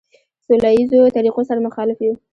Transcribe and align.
سوله 0.45 0.69
ایزو 0.75 0.99
طریقو 1.15 1.41
سره 1.49 1.59
مخالف 1.67 1.97
یو. 2.05 2.13